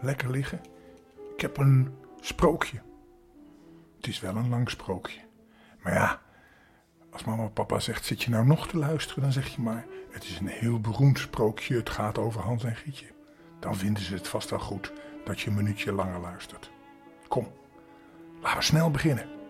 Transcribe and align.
lekker 0.00 0.30
liggen. 0.30 0.60
Ik 1.34 1.40
heb 1.40 1.56
een 1.56 1.94
sprookje. 2.20 2.80
Het 3.96 4.06
is 4.06 4.20
wel 4.20 4.36
een 4.36 4.48
lang 4.48 4.70
sprookje. 4.70 5.20
Maar 5.82 5.92
ja, 5.92 6.20
als 7.10 7.24
mama 7.24 7.44
of 7.44 7.52
papa 7.52 7.78
zegt, 7.80 8.04
zit 8.04 8.22
je 8.22 8.30
nou 8.30 8.46
nog 8.46 8.68
te 8.68 8.78
luisteren? 8.78 9.22
Dan 9.22 9.32
zeg 9.32 9.48
je 9.48 9.62
maar, 9.62 9.86
het 10.10 10.24
is 10.24 10.38
een 10.38 10.46
heel 10.46 10.80
beroemd 10.80 11.18
sprookje. 11.18 11.76
Het 11.76 11.90
gaat 11.90 12.18
over 12.18 12.40
Hans 12.40 12.64
en 12.64 12.76
Gietje. 12.76 13.06
Dan 13.60 13.76
vinden 13.76 14.02
ze 14.02 14.14
het 14.14 14.28
vast 14.28 14.50
wel 14.50 14.58
goed 14.58 14.92
dat 15.24 15.40
je 15.40 15.50
een 15.50 15.56
minuutje 15.56 15.92
langer 15.92 16.20
luistert. 16.20 16.70
Kom, 17.28 17.52
laten 18.40 18.58
we 18.58 18.64
snel 18.64 18.90
beginnen. 18.90 19.41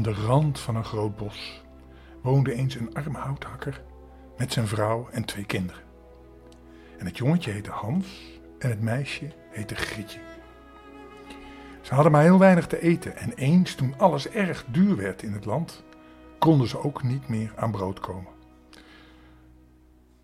Aan 0.00 0.12
de 0.12 0.26
rand 0.26 0.60
van 0.60 0.76
een 0.76 0.84
groot 0.84 1.16
bos 1.16 1.62
woonde 2.22 2.54
eens 2.54 2.74
een 2.74 2.94
arme 2.94 3.18
houthakker 3.18 3.82
met 4.36 4.52
zijn 4.52 4.66
vrouw 4.66 5.08
en 5.10 5.24
twee 5.24 5.44
kinderen. 5.44 5.82
En 6.98 7.06
het 7.06 7.16
jongetje 7.16 7.50
heette 7.50 7.70
Hans 7.70 8.40
en 8.58 8.70
het 8.70 8.80
meisje 8.80 9.32
heette 9.50 9.74
Grietje. 9.74 10.20
Ze 11.80 11.94
hadden 11.94 12.12
maar 12.12 12.22
heel 12.22 12.38
weinig 12.38 12.66
te 12.66 12.80
eten 12.80 13.16
en 13.16 13.32
eens 13.32 13.74
toen 13.74 13.94
alles 13.98 14.28
erg 14.28 14.64
duur 14.68 14.96
werd 14.96 15.22
in 15.22 15.32
het 15.32 15.44
land, 15.44 15.84
konden 16.38 16.68
ze 16.68 16.82
ook 16.82 17.02
niet 17.02 17.28
meer 17.28 17.52
aan 17.56 17.70
brood 17.70 18.00
komen. 18.00 18.32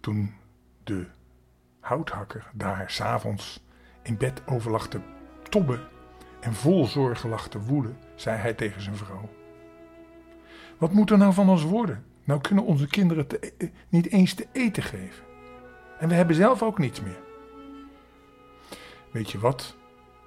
Toen 0.00 0.34
de 0.84 1.06
houthakker 1.80 2.50
daar 2.52 2.90
s'avonds 2.90 3.64
in 4.02 4.16
bed 4.16 4.42
over 4.46 4.70
lag 4.70 4.88
te 4.88 5.00
tobben 5.48 5.80
en 6.40 6.54
vol 6.54 6.84
zorgen 6.86 7.28
lag 7.28 7.48
te 7.48 7.60
woelen, 7.60 7.98
zei 8.14 8.38
hij 8.38 8.54
tegen 8.54 8.82
zijn 8.82 8.96
vrouw. 8.96 9.28
Wat 10.78 10.92
moet 10.92 11.10
er 11.10 11.18
nou 11.18 11.32
van 11.32 11.48
ons 11.48 11.62
worden? 11.62 12.04
Nou 12.24 12.40
kunnen 12.40 12.64
onze 12.64 12.86
kinderen 12.86 13.26
e-, 13.40 13.70
niet 13.88 14.10
eens 14.10 14.34
te 14.34 14.46
eten 14.52 14.82
geven. 14.82 15.24
En 15.98 16.08
we 16.08 16.14
hebben 16.14 16.36
zelf 16.36 16.62
ook 16.62 16.78
niets 16.78 17.00
meer. 17.00 17.20
Weet 19.10 19.30
je 19.30 19.38
wat, 19.38 19.76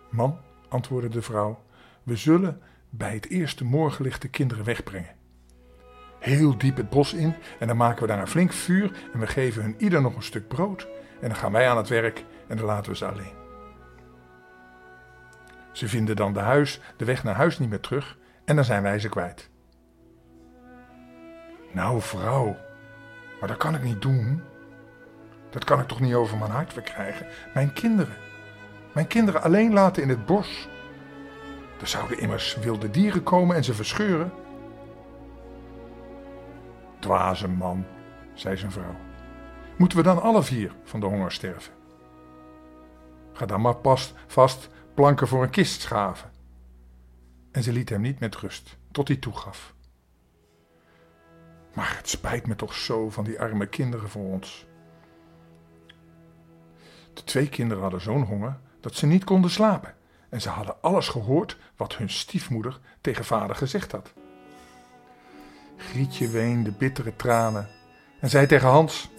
man, 0.09 0.37
antwoordde 0.69 1.09
de 1.09 1.21
vrouw, 1.21 1.63
we 2.03 2.15
zullen 2.15 2.61
bij 2.89 3.13
het 3.13 3.29
eerste 3.29 3.63
morgenlicht 3.63 4.21
de 4.21 4.29
kinderen 4.29 4.65
wegbrengen. 4.65 5.15
Heel 6.19 6.57
diep 6.57 6.77
het 6.77 6.89
bos 6.89 7.13
in 7.13 7.35
en 7.59 7.67
dan 7.67 7.77
maken 7.77 8.01
we 8.01 8.07
daar 8.07 8.19
een 8.19 8.27
flink 8.27 8.53
vuur 8.53 9.09
en 9.13 9.19
we 9.19 9.27
geven 9.27 9.63
hun 9.63 9.75
ieder 9.77 10.01
nog 10.01 10.15
een 10.15 10.23
stuk 10.23 10.47
brood. 10.47 10.87
En 11.21 11.27
dan 11.27 11.37
gaan 11.37 11.51
wij 11.51 11.69
aan 11.69 11.77
het 11.77 11.87
werk 11.87 12.25
en 12.47 12.57
dan 12.57 12.65
laten 12.65 12.91
we 12.91 12.97
ze 12.97 13.05
alleen. 13.05 13.37
Ze 15.71 15.87
vinden 15.87 16.15
dan 16.15 16.33
de, 16.33 16.39
huis, 16.39 16.81
de 16.97 17.05
weg 17.05 17.23
naar 17.23 17.35
huis 17.35 17.59
niet 17.59 17.69
meer 17.69 17.79
terug 17.79 18.17
en 18.45 18.55
dan 18.55 18.65
zijn 18.65 18.83
wij 18.83 18.99
ze 18.99 19.09
kwijt. 19.09 19.49
Nou, 21.71 22.01
vrouw, 22.01 22.57
maar 23.39 23.47
dat 23.47 23.57
kan 23.57 23.75
ik 23.75 23.83
niet 23.83 24.01
doen. 24.01 24.43
Dat 25.49 25.63
kan 25.63 25.79
ik 25.79 25.87
toch 25.87 25.99
niet 25.99 26.13
over 26.13 26.37
mijn 26.37 26.51
hart 26.51 26.73
verkrijgen. 26.73 27.27
Mijn 27.53 27.73
kinderen. 27.73 28.15
Mijn 28.93 29.07
kinderen 29.07 29.41
alleen 29.41 29.73
laten 29.73 30.03
in 30.03 30.09
het 30.09 30.25
bos. 30.25 30.69
Er 31.81 31.87
zouden 31.87 32.19
immers 32.19 32.55
wilde 32.55 32.91
dieren 32.91 33.23
komen 33.23 33.55
en 33.55 33.63
ze 33.63 33.73
verscheuren. 33.73 34.31
Dwaze 36.99 37.47
man, 37.47 37.85
zei 38.33 38.57
zijn 38.57 38.71
vrouw. 38.71 38.95
Moeten 39.77 39.97
we 39.97 40.03
dan 40.03 40.21
alle 40.21 40.43
vier 40.43 40.71
van 40.83 40.99
de 40.99 41.05
honger 41.05 41.31
sterven? 41.31 41.73
Ga 43.33 43.45
dan 43.45 43.61
maar 43.61 43.75
pas 43.75 44.13
vast 44.27 44.69
planken 44.93 45.27
voor 45.27 45.43
een 45.43 45.49
kist 45.49 45.81
schaven. 45.81 46.31
En 47.51 47.63
ze 47.63 47.71
liet 47.71 47.89
hem 47.89 48.01
niet 48.01 48.19
met 48.19 48.35
rust, 48.35 48.77
tot 48.91 49.07
hij 49.07 49.17
toegaf. 49.17 49.73
Maar 51.79 51.97
het 51.97 52.09
spijt 52.09 52.47
me 52.47 52.55
toch 52.55 52.73
zo 52.73 53.09
van 53.09 53.23
die 53.23 53.39
arme 53.39 53.65
kinderen 53.65 54.09
voor 54.09 54.23
ons. 54.23 54.65
De 57.13 57.23
twee 57.23 57.49
kinderen 57.49 57.81
hadden 57.81 58.01
zo'n 58.01 58.23
honger 58.23 58.59
dat 58.79 58.95
ze 58.95 59.05
niet 59.05 59.23
konden 59.23 59.51
slapen. 59.51 59.95
En 60.29 60.41
ze 60.41 60.49
hadden 60.49 60.81
alles 60.81 61.07
gehoord 61.07 61.57
wat 61.75 61.95
hun 61.95 62.09
stiefmoeder 62.09 62.79
tegen 63.01 63.25
vader 63.25 63.55
gezegd 63.55 63.91
had. 63.91 64.13
Grietje 65.77 66.27
weende 66.27 66.71
bittere 66.71 67.15
tranen 67.15 67.67
en 68.19 68.29
zei 68.29 68.47
tegen 68.47 68.69
Hans: 68.69 69.09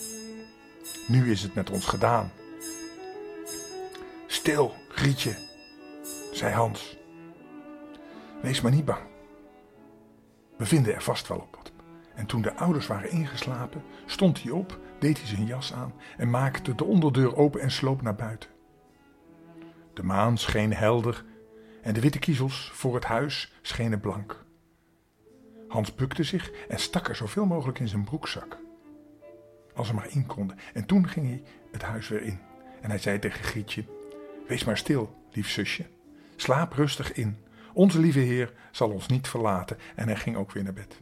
Nu 1.08 1.30
is 1.30 1.42
het 1.42 1.54
met 1.54 1.70
ons 1.70 1.86
gedaan. 1.86 2.32
Stil, 4.26 4.74
Grietje, 4.88 5.36
zei 6.32 6.54
Hans. 6.54 6.96
Wees 8.42 8.60
maar 8.60 8.72
niet 8.72 8.84
bang. 8.84 9.02
We 10.56 10.66
vinden 10.66 10.94
er 10.94 11.02
vast 11.02 11.28
wel 11.28 11.38
op 11.38 11.56
wat. 11.56 11.69
En 12.20 12.26
toen 12.26 12.42
de 12.42 12.54
ouders 12.54 12.86
waren 12.86 13.10
ingeslapen, 13.10 13.82
stond 14.06 14.42
hij 14.42 14.52
op, 14.52 14.78
deed 14.98 15.18
hij 15.18 15.26
zijn 15.26 15.46
jas 15.46 15.72
aan 15.72 15.92
en 16.16 16.30
maakte 16.30 16.74
de 16.74 16.84
onderdeur 16.84 17.36
open 17.36 17.60
en 17.60 17.70
sloop 17.70 18.02
naar 18.02 18.14
buiten. 18.14 18.50
De 19.94 20.02
maan 20.02 20.38
scheen 20.38 20.74
helder 20.74 21.24
en 21.82 21.94
de 21.94 22.00
witte 22.00 22.18
kiezels 22.18 22.70
voor 22.74 22.94
het 22.94 23.04
huis 23.04 23.52
schenen 23.62 24.00
blank. 24.00 24.44
Hans 25.68 25.94
bukte 25.94 26.22
zich 26.22 26.50
en 26.68 26.78
stak 26.78 27.08
er 27.08 27.16
zoveel 27.16 27.46
mogelijk 27.46 27.78
in 27.78 27.88
zijn 27.88 28.04
broekzak. 28.04 28.58
Als 29.74 29.88
er 29.88 29.94
maar 29.94 30.10
in 30.10 30.26
konden. 30.26 30.58
En 30.74 30.86
toen 30.86 31.08
ging 31.08 31.26
hij 31.26 31.42
het 31.72 31.82
huis 31.82 32.08
weer 32.08 32.22
in. 32.22 32.38
En 32.80 32.90
hij 32.90 32.98
zei 32.98 33.18
tegen 33.18 33.44
Grietje: 33.44 33.84
Wees 34.48 34.64
maar 34.64 34.78
stil, 34.78 35.14
lief 35.32 35.50
zusje. 35.50 35.86
Slaap 36.36 36.72
rustig 36.72 37.12
in. 37.12 37.38
Onze 37.72 37.98
lieve 37.98 38.18
Heer 38.18 38.52
zal 38.70 38.90
ons 38.90 39.06
niet 39.06 39.28
verlaten. 39.28 39.76
En 39.94 40.06
hij 40.06 40.16
ging 40.16 40.36
ook 40.36 40.52
weer 40.52 40.62
naar 40.62 40.72
bed. 40.72 41.00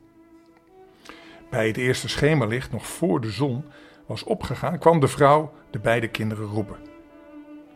Bij 1.50 1.66
het 1.66 1.76
eerste 1.76 2.08
schemerlicht, 2.08 2.72
nog 2.72 2.86
voor 2.86 3.20
de 3.20 3.30
zon 3.30 3.64
was 4.06 4.24
opgegaan, 4.24 4.78
kwam 4.78 5.00
de 5.00 5.08
vrouw 5.08 5.52
de 5.70 5.78
beide 5.78 6.08
kinderen 6.08 6.46
roepen. 6.46 6.76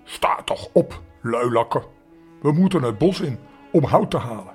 Sta 0.05 0.43
toch 0.45 0.69
op, 0.73 1.03
luilakker. 1.21 1.85
We 2.41 2.53
moeten 2.53 2.83
het 2.83 2.99
bos 2.99 3.21
in 3.21 3.39
om 3.73 3.85
hout 3.85 4.11
te 4.11 4.19
halen. 4.19 4.55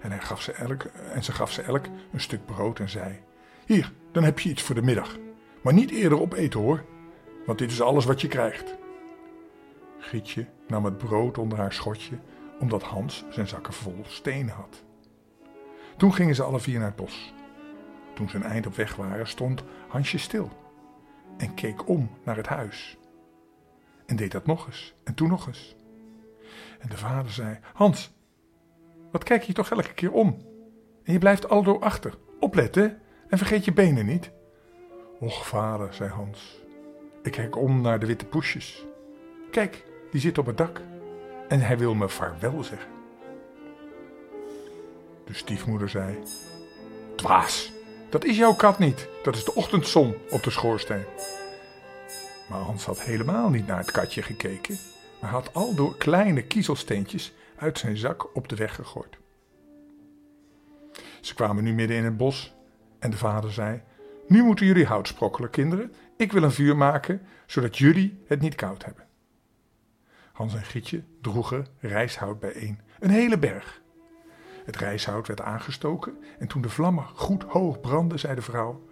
En, 0.00 0.10
hij 0.10 0.20
gaf 0.20 0.42
ze 0.42 0.52
elk, 0.52 0.82
en 1.12 1.24
ze 1.24 1.32
gaf 1.32 1.52
ze 1.52 1.62
elk 1.62 1.84
een 2.12 2.20
stuk 2.20 2.46
brood 2.46 2.78
en 2.78 2.88
zei: 2.88 3.18
Hier, 3.66 3.92
dan 4.12 4.24
heb 4.24 4.38
je 4.38 4.48
iets 4.48 4.62
voor 4.62 4.74
de 4.74 4.82
middag. 4.82 5.16
Maar 5.62 5.72
niet 5.72 5.90
eerder 5.90 6.20
opeten 6.20 6.60
hoor, 6.60 6.84
want 7.46 7.58
dit 7.58 7.70
is 7.70 7.80
alles 7.80 8.04
wat 8.04 8.20
je 8.20 8.28
krijgt. 8.28 8.76
Gietje 9.98 10.46
nam 10.66 10.84
het 10.84 10.98
brood 10.98 11.38
onder 11.38 11.58
haar 11.58 11.72
schotje, 11.72 12.18
omdat 12.60 12.82
Hans 12.82 13.24
zijn 13.30 13.48
zakken 13.48 13.72
vol 13.72 14.00
stenen 14.06 14.54
had. 14.54 14.84
Toen 15.96 16.14
gingen 16.14 16.34
ze 16.34 16.42
alle 16.42 16.60
vier 16.60 16.78
naar 16.78 16.88
het 16.88 16.96
bos. 16.96 17.34
Toen 18.18 18.28
ze 18.28 18.36
een 18.36 18.42
eind 18.42 18.66
op 18.66 18.74
weg 18.74 18.96
waren, 18.96 19.26
stond 19.26 19.62
Hansje 19.88 20.18
stil 20.18 20.50
en 21.36 21.54
keek 21.54 21.88
om 21.88 22.10
naar 22.24 22.36
het 22.36 22.46
huis. 22.46 22.98
En 24.06 24.16
deed 24.16 24.32
dat 24.32 24.46
nog 24.46 24.66
eens 24.66 24.94
en 25.04 25.14
toen 25.14 25.28
nog 25.28 25.46
eens. 25.46 25.76
En 26.78 26.88
de 26.88 26.96
vader 26.96 27.32
zei: 27.32 27.58
Hans, 27.72 28.14
wat 29.10 29.24
kijk 29.24 29.42
je 29.42 29.52
toch 29.52 29.70
elke 29.70 29.94
keer 29.94 30.12
om? 30.12 30.36
En 31.04 31.12
je 31.12 31.18
blijft 31.18 31.48
aldoor 31.48 31.80
achter. 31.80 32.18
Opletten 32.40 33.00
en 33.28 33.38
vergeet 33.38 33.64
je 33.64 33.72
benen 33.72 34.06
niet. 34.06 34.30
Och, 35.18 35.46
vader, 35.46 35.94
zei 35.94 36.10
Hans. 36.10 36.62
Ik 37.22 37.32
kijk 37.32 37.56
om 37.56 37.80
naar 37.80 37.98
de 37.98 38.06
witte 38.06 38.26
poesjes. 38.26 38.84
Kijk, 39.50 39.84
die 40.10 40.20
zit 40.20 40.38
op 40.38 40.46
het 40.46 40.56
dak. 40.56 40.80
En 41.48 41.60
hij 41.60 41.78
wil 41.78 41.94
me 41.94 42.08
vaarwel 42.08 42.62
zeggen. 42.62 42.90
De 45.24 45.34
stiefmoeder 45.34 45.88
zei: 45.88 46.18
Dwaas, 47.16 47.76
dat 48.10 48.24
is 48.24 48.36
jouw 48.36 48.54
kat 48.54 48.78
niet. 48.78 49.08
Dat 49.22 49.36
is 49.36 49.44
de 49.44 49.54
ochtendzon 49.54 50.14
op 50.30 50.42
de 50.42 50.50
schoorsteen. 50.50 51.04
Maar 52.48 52.60
Hans 52.60 52.84
had 52.84 53.02
helemaal 53.02 53.50
niet 53.50 53.66
naar 53.66 53.78
het 53.78 53.90
katje 53.90 54.22
gekeken, 54.22 54.78
maar 55.20 55.30
had 55.30 55.54
al 55.54 55.74
door 55.74 55.96
kleine 55.96 56.42
kiezelsteentjes 56.42 57.32
uit 57.56 57.78
zijn 57.78 57.96
zak 57.96 58.36
op 58.36 58.48
de 58.48 58.56
weg 58.56 58.74
gegooid. 58.74 59.18
Ze 61.20 61.34
kwamen 61.34 61.64
nu 61.64 61.72
midden 61.72 61.96
in 61.96 62.04
het 62.04 62.16
bos 62.16 62.54
en 62.98 63.10
de 63.10 63.16
vader 63.16 63.52
zei: 63.52 63.82
Nu 64.26 64.42
moeten 64.42 64.66
jullie 64.66 64.86
hout 64.86 65.08
sprokkelen, 65.08 65.50
kinderen. 65.50 65.92
Ik 66.16 66.32
wil 66.32 66.42
een 66.42 66.52
vuur 66.52 66.76
maken, 66.76 67.26
zodat 67.46 67.78
jullie 67.78 68.22
het 68.26 68.40
niet 68.40 68.54
koud 68.54 68.84
hebben. 68.84 69.06
Hans 70.32 70.54
en 70.54 70.64
Gietje 70.64 71.02
droegen 71.20 71.66
rijshout 71.78 72.40
bijeen, 72.40 72.80
een 72.98 73.10
hele 73.10 73.38
berg. 73.38 73.80
Het 74.68 74.76
rijshout 74.76 75.26
werd 75.26 75.40
aangestoken 75.40 76.18
en 76.38 76.46
toen 76.46 76.62
de 76.62 76.68
vlammen 76.68 77.04
goed 77.14 77.42
hoog 77.42 77.80
brandden, 77.80 78.18
zei 78.18 78.34
de 78.34 78.42
vrouw: 78.42 78.82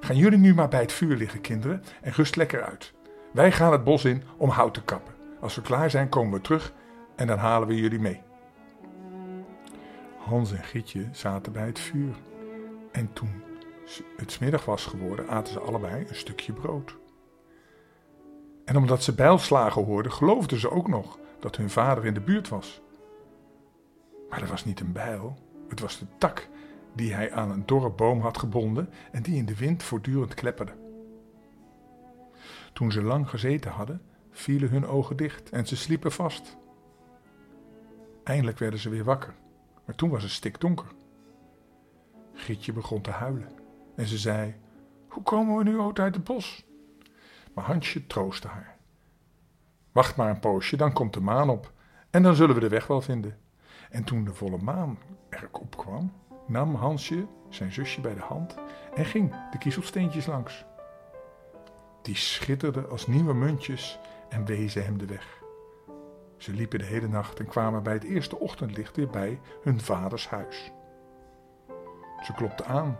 Gaan 0.00 0.16
jullie 0.16 0.38
nu 0.38 0.54
maar 0.54 0.68
bij 0.68 0.80
het 0.80 0.92
vuur 0.92 1.16
liggen, 1.16 1.40
kinderen, 1.40 1.82
en 2.02 2.12
rust 2.12 2.36
lekker 2.36 2.62
uit. 2.62 2.92
Wij 3.32 3.52
gaan 3.52 3.72
het 3.72 3.84
bos 3.84 4.04
in 4.04 4.22
om 4.36 4.48
hout 4.48 4.74
te 4.74 4.82
kappen. 4.82 5.14
Als 5.40 5.54
we 5.54 5.62
klaar 5.62 5.90
zijn, 5.90 6.08
komen 6.08 6.32
we 6.32 6.40
terug 6.40 6.72
en 7.16 7.26
dan 7.26 7.38
halen 7.38 7.68
we 7.68 7.76
jullie 7.76 7.98
mee. 7.98 8.22
Hans 10.18 10.52
en 10.52 10.64
Gietje 10.64 11.08
zaten 11.12 11.52
bij 11.52 11.66
het 11.66 11.78
vuur. 11.78 12.14
En 12.92 13.12
toen 13.12 13.42
het 14.16 14.32
smiddag 14.32 14.64
was 14.64 14.86
geworden, 14.86 15.28
aten 15.28 15.52
ze 15.52 15.60
allebei 15.60 16.06
een 16.08 16.14
stukje 16.14 16.52
brood. 16.52 16.96
En 18.64 18.76
omdat 18.76 19.02
ze 19.02 19.14
bijlslagen 19.14 19.84
hoorden, 19.84 20.12
geloofden 20.12 20.60
ze 20.60 20.70
ook 20.70 20.88
nog 20.88 21.18
dat 21.40 21.56
hun 21.56 21.70
vader 21.70 22.06
in 22.06 22.14
de 22.14 22.20
buurt 22.20 22.48
was. 22.48 22.82
Maar 24.34 24.42
dat 24.42 24.52
was 24.52 24.64
niet 24.64 24.80
een 24.80 24.92
bijl, 24.92 25.38
het 25.68 25.80
was 25.80 25.98
de 25.98 26.06
tak 26.18 26.48
die 26.94 27.14
hij 27.14 27.32
aan 27.32 27.50
een 27.50 27.66
dorre 27.66 27.90
boom 27.90 28.20
had 28.20 28.38
gebonden 28.38 28.90
en 29.12 29.22
die 29.22 29.36
in 29.36 29.44
de 29.44 29.56
wind 29.56 29.82
voortdurend 29.82 30.34
klepperde. 30.34 30.72
Toen 32.72 32.92
ze 32.92 33.02
lang 33.02 33.28
gezeten 33.28 33.70
hadden, 33.70 34.02
vielen 34.30 34.70
hun 34.70 34.86
ogen 34.86 35.16
dicht 35.16 35.50
en 35.50 35.66
ze 35.66 35.76
sliepen 35.76 36.12
vast. 36.12 36.56
Eindelijk 38.24 38.58
werden 38.58 38.80
ze 38.80 38.88
weer 38.88 39.04
wakker, 39.04 39.34
maar 39.84 39.94
toen 39.94 40.10
was 40.10 40.22
het 40.22 40.32
stikdonker. 40.32 40.88
Gietje 42.32 42.72
begon 42.72 43.00
te 43.00 43.10
huilen 43.10 43.52
en 43.96 44.06
ze 44.06 44.18
zei: 44.18 44.54
Hoe 45.08 45.22
komen 45.22 45.56
we 45.56 45.64
nu 45.64 45.78
ooit 45.78 45.98
uit 45.98 46.14
het 46.14 46.24
bos? 46.24 46.66
Maar 47.54 47.64
Hansje 47.64 48.06
troostte 48.06 48.48
haar. 48.48 48.76
Wacht 49.92 50.16
maar 50.16 50.30
een 50.30 50.40
poosje, 50.40 50.76
dan 50.76 50.92
komt 50.92 51.14
de 51.14 51.20
maan 51.20 51.50
op 51.50 51.72
en 52.10 52.22
dan 52.22 52.34
zullen 52.34 52.54
we 52.54 52.60
de 52.60 52.68
weg 52.68 52.86
wel 52.86 53.00
vinden. 53.00 53.42
En 53.90 54.04
toen 54.04 54.24
de 54.24 54.34
volle 54.34 54.58
maan 54.58 54.98
er 55.28 55.48
opkwam, 55.52 56.12
nam 56.46 56.74
Hansje 56.74 57.26
zijn 57.48 57.72
zusje 57.72 58.00
bij 58.00 58.14
de 58.14 58.20
hand 58.20 58.54
en 58.94 59.04
ging 59.04 59.34
de 59.50 59.58
kiezelsteentjes 59.58 60.26
langs. 60.26 60.64
Die 62.02 62.16
schitterden 62.16 62.90
als 62.90 63.06
nieuwe 63.06 63.34
muntjes 63.34 63.98
en 64.28 64.44
wezen 64.44 64.84
hem 64.84 64.98
de 64.98 65.06
weg. 65.06 65.42
Ze 66.36 66.52
liepen 66.52 66.78
de 66.78 66.84
hele 66.84 67.08
nacht 67.08 67.38
en 67.38 67.46
kwamen 67.46 67.82
bij 67.82 67.92
het 67.92 68.04
eerste 68.04 68.38
ochtendlicht 68.38 68.96
weer 68.96 69.10
bij 69.10 69.40
hun 69.62 69.80
vaders 69.80 70.28
huis. 70.28 70.72
Ze 72.22 72.32
klopte 72.32 72.64
aan. 72.64 72.98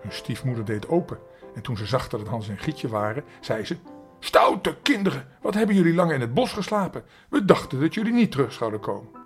Hun 0.00 0.12
stiefmoeder 0.12 0.64
deed 0.64 0.88
open 0.88 1.18
en 1.54 1.62
toen 1.62 1.76
ze 1.76 1.86
zag 1.86 2.08
dat 2.08 2.20
het 2.20 2.28
Hans 2.28 2.48
en 2.48 2.58
Gietje 2.58 2.88
waren, 2.88 3.24
zei 3.40 3.64
ze: 3.64 3.76
Stoute 4.18 4.76
kinderen, 4.82 5.28
wat 5.40 5.54
hebben 5.54 5.74
jullie 5.74 5.94
lang 5.94 6.12
in 6.12 6.20
het 6.20 6.34
bos 6.34 6.52
geslapen? 6.52 7.04
We 7.28 7.44
dachten 7.44 7.80
dat 7.80 7.94
jullie 7.94 8.12
niet 8.12 8.30
terug 8.30 8.52
zouden 8.52 8.80
komen. 8.80 9.19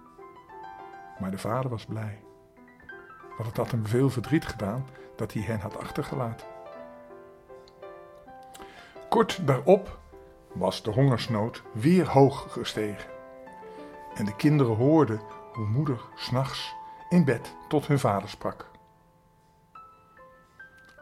Maar 1.18 1.30
de 1.30 1.38
vader 1.38 1.70
was 1.70 1.84
blij. 1.84 2.20
Want 3.36 3.48
het 3.48 3.56
had 3.56 3.70
hem 3.70 3.86
veel 3.86 4.10
verdriet 4.10 4.46
gedaan 4.46 4.86
dat 5.16 5.32
hij 5.32 5.42
hen 5.42 5.60
had 5.60 5.78
achtergelaten. 5.78 6.46
Kort 9.08 9.46
daarop 9.46 9.98
was 10.52 10.82
de 10.82 10.90
hongersnood 10.90 11.62
weer 11.72 12.08
hoog 12.08 12.52
gestegen. 12.52 13.10
En 14.14 14.24
de 14.24 14.36
kinderen 14.36 14.76
hoorden 14.76 15.20
hoe 15.52 15.66
moeder 15.66 16.00
s'nachts 16.14 16.74
in 17.08 17.24
bed 17.24 17.54
tot 17.68 17.86
hun 17.86 17.98
vader 17.98 18.28
sprak. 18.28 18.70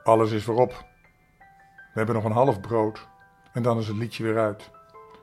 Alles 0.05 0.31
is 0.31 0.45
voorop. 0.45 0.85
We 1.93 1.99
hebben 1.99 2.15
nog 2.15 2.25
een 2.25 2.33
half 2.33 2.61
brood 2.61 3.09
en 3.53 3.63
dan 3.63 3.79
is 3.79 3.89
het 3.89 3.97
liedje 3.97 4.25
weer 4.25 4.39
uit. 4.39 4.71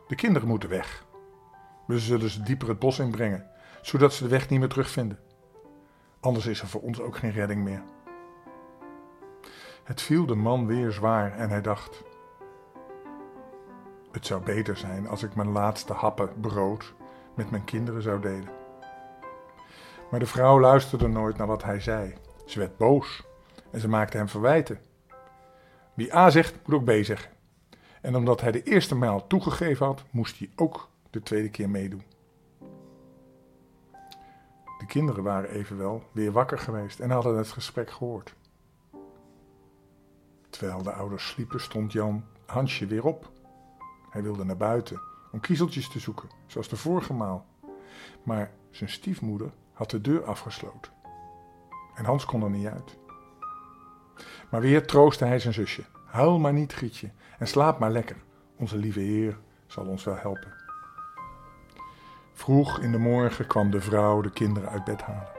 De 0.07 0.15
kinderen 0.15 0.47
moeten 0.47 0.69
weg. 0.69 1.05
We 1.87 1.99
zullen 1.99 2.29
ze 2.29 2.43
dieper 2.43 2.67
het 2.67 2.79
bos 2.79 2.99
inbrengen, 2.99 3.48
zodat 3.81 4.13
ze 4.13 4.23
de 4.23 4.29
weg 4.29 4.49
niet 4.49 4.59
meer 4.59 4.69
terugvinden. 4.69 5.19
Anders 6.19 6.45
is 6.45 6.61
er 6.61 6.67
voor 6.67 6.81
ons 6.81 7.01
ook 7.01 7.17
geen 7.17 7.31
redding 7.31 7.63
meer. 7.63 7.83
Het 9.83 10.01
viel 10.01 10.25
de 10.25 10.35
man 10.35 10.65
weer 10.67 10.91
zwaar 10.91 11.37
en 11.37 11.49
hij 11.49 11.61
dacht: 11.61 12.03
Het 14.11 14.25
zou 14.25 14.43
beter 14.43 14.77
zijn 14.77 15.07
als 15.07 15.23
ik 15.23 15.35
mijn 15.35 15.51
laatste 15.51 15.93
happen 15.93 16.39
brood 16.39 16.93
met 17.35 17.51
mijn 17.51 17.63
kinderen 17.63 18.01
zou 18.01 18.21
delen. 18.21 18.49
Maar 20.11 20.19
de 20.19 20.25
vrouw 20.25 20.59
luisterde 20.59 21.07
nooit 21.07 21.37
naar 21.37 21.47
wat 21.47 21.63
hij 21.63 21.79
zei. 21.79 22.13
Ze 22.45 22.59
werd 22.59 22.77
boos 22.77 23.23
en 23.71 23.79
ze 23.79 23.87
maakte 23.87 24.17
hem 24.17 24.29
verwijten. 24.29 24.79
Wie 25.93 26.15
A 26.15 26.29
zegt, 26.29 26.55
moet 26.65 26.75
ook 26.75 26.85
B 26.85 27.03
zeggen. 27.03 27.31
En 28.01 28.15
omdat 28.15 28.41
hij 28.41 28.51
de 28.51 28.63
eerste 28.63 28.95
maal 28.95 29.27
toegegeven 29.27 29.85
had, 29.85 30.03
moest 30.11 30.39
hij 30.39 30.49
ook 30.55 30.89
de 31.09 31.21
tweede 31.21 31.49
keer 31.49 31.69
meedoen. 31.69 32.03
De 34.89 34.95
kinderen 34.95 35.23
waren 35.23 35.49
evenwel 35.49 36.03
weer 36.11 36.31
wakker 36.31 36.59
geweest 36.59 36.99
en 36.99 37.09
hadden 37.09 37.37
het 37.37 37.51
gesprek 37.51 37.91
gehoord. 37.91 38.35
Terwijl 40.49 40.83
de 40.83 40.91
ouders 40.91 41.27
sliepen, 41.27 41.61
stond 41.61 41.91
Jan 41.91 42.23
Hansje 42.45 42.85
weer 42.85 43.05
op. 43.05 43.31
Hij 44.09 44.21
wilde 44.23 44.43
naar 44.43 44.57
buiten 44.57 45.01
om 45.31 45.39
kiezeltjes 45.39 45.89
te 45.89 45.99
zoeken, 45.99 46.29
zoals 46.47 46.69
de 46.69 46.75
vorige 46.75 47.13
maal. 47.13 47.45
Maar 48.23 48.51
zijn 48.69 48.89
stiefmoeder 48.89 49.51
had 49.73 49.89
de 49.89 50.01
deur 50.01 50.23
afgesloten. 50.23 50.91
En 51.95 52.05
Hans 52.05 52.25
kon 52.25 52.43
er 52.43 52.49
niet 52.49 52.67
uit. 52.67 52.97
Maar 54.49 54.61
weer 54.61 54.87
troostte 54.87 55.25
hij 55.25 55.39
zijn 55.39 55.53
zusje. 55.53 55.83
Huil 56.05 56.39
maar 56.39 56.53
niet, 56.53 56.73
Grietje, 56.73 57.11
en 57.39 57.47
slaap 57.47 57.79
maar 57.79 57.91
lekker. 57.91 58.17
Onze 58.55 58.77
lieve 58.77 58.99
Heer 58.99 59.37
zal 59.67 59.85
ons 59.85 60.03
wel 60.03 60.17
helpen. 60.17 60.58
Vroeg 62.39 62.79
in 62.79 62.91
de 62.91 62.97
morgen 62.97 63.47
kwam 63.47 63.71
de 63.71 63.81
vrouw 63.81 64.21
de 64.21 64.29
kinderen 64.29 64.69
uit 64.69 64.83
bed 64.83 65.01
halen. 65.01 65.31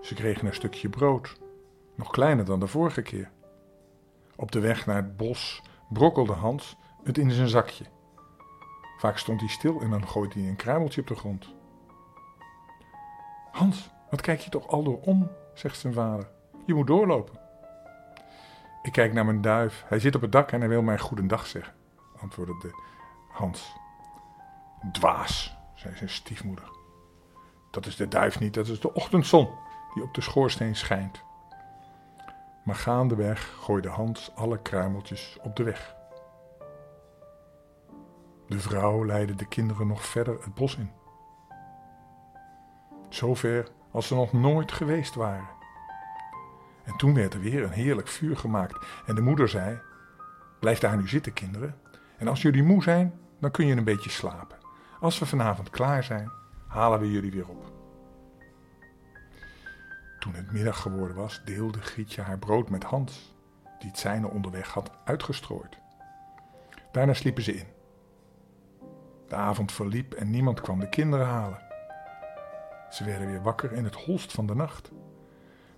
Ze 0.00 0.14
kregen 0.14 0.46
een 0.46 0.54
stukje 0.54 0.88
brood, 0.88 1.40
nog 1.94 2.10
kleiner 2.10 2.44
dan 2.44 2.60
de 2.60 2.66
vorige 2.66 3.02
keer. 3.02 3.30
Op 4.36 4.52
de 4.52 4.60
weg 4.60 4.86
naar 4.86 4.96
het 4.96 5.16
bos 5.16 5.62
brokkelde 5.88 6.32
Hans 6.32 6.76
het 7.04 7.18
in 7.18 7.30
zijn 7.30 7.48
zakje. 7.48 7.84
Vaak 8.98 9.18
stond 9.18 9.40
hij 9.40 9.48
stil 9.48 9.80
en 9.80 9.90
dan 9.90 10.08
gooide 10.08 10.40
hij 10.40 10.48
een 10.48 10.56
kruimeltje 10.56 11.00
op 11.00 11.06
de 11.06 11.14
grond. 11.14 11.54
Hans, 13.50 13.90
wat 14.10 14.20
kijk 14.20 14.40
je 14.40 14.50
toch 14.50 14.68
al 14.68 14.82
door 14.82 15.00
om, 15.00 15.30
zegt 15.54 15.78
zijn 15.78 15.92
vader. 15.92 16.28
Je 16.66 16.74
moet 16.74 16.86
doorlopen. 16.86 17.38
Ik 18.82 18.92
kijk 18.92 19.12
naar 19.12 19.24
mijn 19.24 19.40
duif. 19.40 19.84
Hij 19.86 19.98
zit 19.98 20.14
op 20.14 20.20
het 20.20 20.32
dak 20.32 20.52
en 20.52 20.60
hij 20.60 20.68
wil 20.68 20.82
mij 20.82 20.98
goedendag 20.98 21.46
zeggen, 21.46 21.74
antwoordde 22.20 22.58
de 22.60 22.70
Hans. 23.28 23.76
Dwaas, 24.92 25.55
zei 25.76 25.96
zijn 25.96 26.10
stiefmoeder. 26.10 26.70
Dat 27.70 27.86
is 27.86 27.96
de 27.96 28.08
duif 28.08 28.40
niet, 28.40 28.54
dat 28.54 28.68
is 28.68 28.80
de 28.80 28.94
ochtendzon 28.94 29.48
die 29.94 30.02
op 30.02 30.14
de 30.14 30.20
schoorsteen 30.20 30.76
schijnt. 30.76 31.24
Maar 32.64 32.74
gaandeweg 32.74 33.56
gooide 33.60 33.88
Hans 33.88 34.30
alle 34.34 34.62
kruimeltjes 34.62 35.38
op 35.42 35.56
de 35.56 35.62
weg. 35.62 35.94
De 38.48 38.60
vrouw 38.60 39.04
leidde 39.04 39.34
de 39.34 39.46
kinderen 39.46 39.86
nog 39.86 40.04
verder 40.04 40.38
het 40.40 40.54
bos 40.54 40.76
in. 40.76 40.90
Zover 43.08 43.68
als 43.90 44.06
ze 44.06 44.14
nog 44.14 44.32
nooit 44.32 44.72
geweest 44.72 45.14
waren. 45.14 45.48
En 46.84 46.96
toen 46.96 47.14
werd 47.14 47.34
er 47.34 47.40
weer 47.40 47.62
een 47.62 47.70
heerlijk 47.70 48.08
vuur 48.08 48.36
gemaakt 48.36 48.86
en 49.06 49.14
de 49.14 49.20
moeder 49.20 49.48
zei: 49.48 49.80
Blijf 50.60 50.78
daar 50.78 50.96
nu 50.96 51.08
zitten, 51.08 51.32
kinderen. 51.32 51.80
En 52.16 52.28
als 52.28 52.42
jullie 52.42 52.62
moe 52.62 52.82
zijn, 52.82 53.20
dan 53.40 53.50
kun 53.50 53.66
je 53.66 53.76
een 53.76 53.84
beetje 53.84 54.10
slapen. 54.10 54.55
Als 55.00 55.18
we 55.18 55.26
vanavond 55.26 55.70
klaar 55.70 56.04
zijn, 56.04 56.30
halen 56.68 57.00
we 57.00 57.10
jullie 57.10 57.30
weer 57.30 57.48
op. 57.48 57.72
Toen 60.18 60.34
het 60.34 60.52
middag 60.52 60.80
geworden 60.80 61.16
was, 61.16 61.42
deelde 61.44 61.80
Grietje 61.80 62.22
haar 62.22 62.38
brood 62.38 62.70
met 62.70 62.84
Hans, 62.84 63.34
die 63.78 63.88
het 63.88 63.98
zijne 63.98 64.28
onderweg 64.28 64.72
had 64.72 64.90
uitgestrooid. 65.04 65.78
Daarna 66.92 67.14
sliepen 67.14 67.42
ze 67.42 67.56
in. 67.56 67.66
De 69.28 69.34
avond 69.34 69.72
verliep 69.72 70.12
en 70.12 70.30
niemand 70.30 70.60
kwam 70.60 70.80
de 70.80 70.88
kinderen 70.88 71.26
halen. 71.26 71.62
Ze 72.90 73.04
werden 73.04 73.26
weer 73.26 73.42
wakker 73.42 73.72
in 73.72 73.84
het 73.84 73.94
holst 73.94 74.32
van 74.32 74.46
de 74.46 74.54
nacht. 74.54 74.90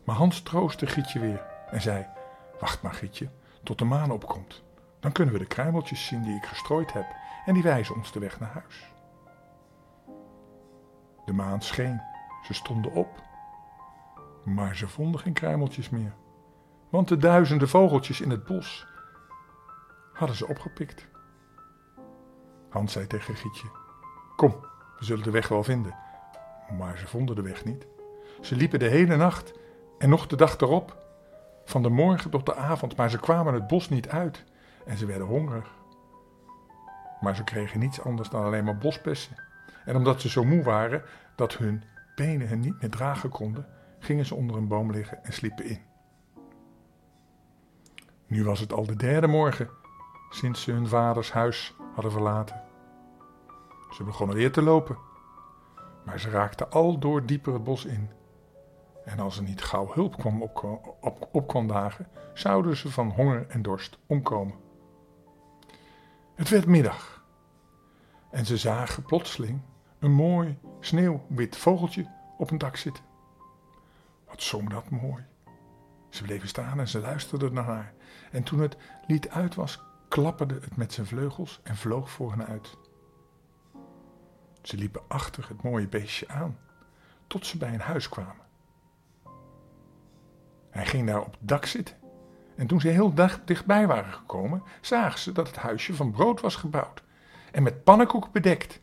Maar 0.05 0.17
Hans 0.17 0.43
troostte 0.43 0.87
Gietje 0.87 1.21
weer 1.21 1.47
en 1.71 1.81
zei: 1.81 2.07
Wacht 2.61 2.83
maar, 2.83 2.95
Gietje, 2.95 3.29
tot 3.63 3.79
de 3.79 3.85
maan 3.85 4.11
opkomt. 4.11 4.63
Dan 5.01 5.13
kunnen 5.13 5.35
we 5.35 5.41
de 5.41 5.47
kruimeltjes 5.47 6.07
zien 6.07 6.23
die 6.23 6.37
ik 6.37 6.45
gestrooid 6.45 6.93
heb 6.93 7.07
en 7.47 7.55
die 7.55 7.63
wijzen 7.63 7.95
ons 7.95 8.13
de 8.13 8.21
weg 8.21 8.41
naar 8.41 8.53
huis. 8.53 8.93
De 11.29 11.35
maan 11.35 11.63
scheen, 11.63 12.01
ze 12.43 12.55
stonden 12.55 12.93
op, 12.93 13.23
maar 14.45 14.77
ze 14.77 14.89
vonden 14.89 15.21
geen 15.21 15.33
kruimeltjes 15.33 15.91
meer, 15.91 16.13
want 16.89 17.09
de 17.09 17.17
duizenden 17.17 17.69
vogeltjes 17.69 18.21
in 18.21 18.31
het 18.31 18.45
bos 18.45 18.87
hadden 20.13 20.37
ze 20.37 20.47
opgepikt. 20.47 21.09
Hans 22.69 22.93
zei 22.93 23.07
tegen 23.07 23.35
Gietje: 23.35 23.69
Kom, 24.37 24.51
we 24.99 25.05
zullen 25.05 25.25
de 25.25 25.31
weg 25.31 25.49
wel 25.49 25.65
vinden. 25.65 25.95
Maar 26.79 26.99
ze 26.99 27.07
vonden 27.07 27.37
de 27.37 27.43
weg 27.43 27.65
niet. 27.65 27.87
Ze 28.41 28.57
liepen 28.57 28.79
de 28.79 28.89
hele 28.89 29.17
nacht 29.17 29.53
en 29.99 30.09
nog 30.09 30.27
de 30.27 30.37
dag 30.37 30.61
erop, 30.61 30.97
van 31.65 31.83
de 31.83 31.89
morgen 31.89 32.31
tot 32.31 32.47
de 32.47 32.55
avond, 32.55 32.97
maar 32.97 33.11
ze 33.11 33.19
kwamen 33.19 33.55
het 33.55 33.67
bos 33.67 33.89
niet 33.89 34.09
uit 34.09 34.45
en 34.87 34.97
ze 34.97 35.07
werden 35.07 35.27
hongerig. 35.27 35.71
Maar 37.21 37.37
ze 37.37 37.45
kregen 37.45 37.81
niets 37.81 38.01
anders 38.01 38.29
dan 38.29 38.45
alleen 38.45 38.65
maar 38.65 38.79
bosbessen. 38.79 39.48
En 39.89 39.97
omdat 39.97 40.21
ze 40.21 40.29
zo 40.29 40.45
moe 40.45 40.63
waren 40.63 41.03
dat 41.37 41.57
hun 41.57 41.83
benen 42.15 42.49
hen 42.49 42.61
niet 42.61 42.81
meer 42.81 42.91
dragen 42.91 43.31
konden, 43.31 43.67
gingen 43.99 44.27
ze 44.27 44.35
onder 44.35 44.57
een 44.57 44.69
boom 44.69 44.91
liggen 44.91 45.25
en 45.25 45.33
sliepen 45.33 45.65
in. 45.65 45.81
Nu 48.27 48.45
was 48.45 48.61
het 48.61 48.73
al 48.73 48.87
de 48.87 48.97
derde 48.97 49.27
morgen 49.27 49.69
sinds 50.31 50.63
ze 50.63 50.73
hun 50.73 50.89
vaders 50.89 51.33
huis 51.33 51.75
hadden 51.95 52.13
verlaten. 52.13 52.63
Ze 53.91 54.05
begonnen 54.05 54.37
weer 54.37 54.53
te 54.53 54.63
lopen, 54.63 54.99
maar 56.05 56.21
ze 56.21 56.31
raakten 56.31 56.71
al 56.71 56.99
door 56.99 57.27
dieper 57.27 57.53
het 57.53 57.65
bos 57.65 57.85
in. 57.85 58.11
En 59.05 59.19
als 59.19 59.37
er 59.37 59.43
niet 59.43 59.63
gauw 59.63 59.93
hulp 59.93 60.19
kwam 60.19 60.43
op, 60.43 60.65
op, 61.01 61.29
op 61.33 61.69
dagen, 61.69 62.09
zouden 62.35 62.77
ze 62.77 62.91
van 62.91 63.11
honger 63.11 63.47
en 63.49 63.63
dorst 63.63 63.99
omkomen. 64.07 64.55
Het 66.35 66.49
werd 66.49 66.67
middag 66.67 67.25
en 68.31 68.47
ze 68.47 68.57
zagen 68.57 69.03
plotseling 69.03 69.61
een 69.99 70.13
mooi 70.13 70.59
sneeuwwit 70.81 71.57
vogeltje 71.57 72.07
op 72.37 72.51
een 72.51 72.59
dak 72.59 72.77
zitten. 72.77 73.05
Wat 74.27 74.43
zong 74.43 74.71
dat 74.71 74.91
mooi. 74.91 75.25
Ze 76.09 76.23
bleven 76.23 76.49
staan 76.49 76.81
en 76.81 76.89
ze 76.89 77.01
luisterden 77.01 77.55
naar 77.55 77.65
haar. 77.65 77.93
En 78.31 78.43
toen 78.43 78.61
het 78.61 78.77
lied 79.07 79.31
uit 79.31 79.55
was, 79.55 79.83
klapperde 80.09 80.55
het 80.55 80.77
met 80.77 80.93
zijn 80.93 81.07
vleugels 81.07 81.61
en 81.63 81.77
vloog 81.77 82.11
voor 82.11 82.31
hen 82.31 82.47
uit. 82.47 82.77
Ze 84.63 84.77
liepen 84.77 85.03
achter 85.09 85.49
het 85.49 85.63
mooie 85.63 85.89
beestje 85.89 86.29
aan, 86.29 86.59
tot 87.27 87.47
ze 87.47 87.59
bij 87.59 87.75
een 87.75 87.81
huis 87.81 88.09
kwamen. 88.09 88.47
Hij 90.71 90.87
ging 90.87 91.07
daar 91.07 91.21
op 91.21 91.33
het 91.33 91.49
dak 91.49 91.65
zitten. 91.65 91.97
En 92.57 92.67
toen 92.67 92.81
ze 92.81 92.89
heel 92.89 93.15
dichtbij 93.45 93.87
waren 93.87 94.13
gekomen, 94.13 94.63
zagen 94.81 95.19
ze 95.19 95.33
dat 95.33 95.47
het 95.47 95.57
huisje 95.57 95.95
van 95.95 96.11
brood 96.11 96.41
was 96.41 96.57
gebouwd 96.57 97.03
en 97.51 97.63
met 97.63 97.85
pannenkoek 97.85 98.33
bedekt, 98.33 98.81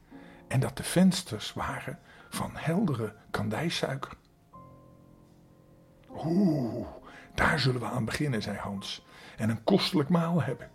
en 0.55 0.61
dat 0.61 0.77
de 0.77 0.83
vensters 0.83 1.53
waren 1.53 1.99
van 2.29 2.51
heldere 2.53 3.15
kandijsuiker. 3.31 4.13
Oeh, 6.25 6.87
daar 7.33 7.59
zullen 7.59 7.79
we 7.79 7.85
aan 7.85 8.05
beginnen, 8.05 8.41
zei 8.41 8.57
Hans, 8.57 9.05
en 9.37 9.49
een 9.49 9.63
kostelijk 9.63 10.09
maal 10.09 10.41
hebben. 10.41 10.69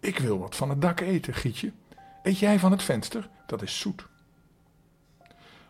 Ik 0.00 0.18
wil 0.18 0.38
wat 0.38 0.56
van 0.56 0.68
het 0.68 0.82
dak 0.82 1.00
eten, 1.00 1.34
Gietje. 1.34 1.72
Eet 2.22 2.38
jij 2.38 2.58
van 2.58 2.70
het 2.70 2.82
venster? 2.82 3.28
Dat 3.46 3.62
is 3.62 3.78
zoet. 3.78 4.06